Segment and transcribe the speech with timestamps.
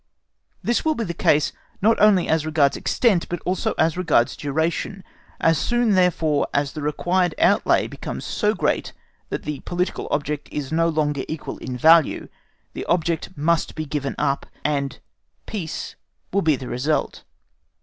[0.63, 5.03] This will be the case, not only as regards extent, but also as regards duration.
[5.39, 8.93] As soon, therefore, as the required outlay becomes so great
[9.29, 12.29] that the political object is no longer equal in value,
[12.73, 14.97] the object must be given up, and
[15.45, 15.93] peace
[16.33, 17.23] will be the result.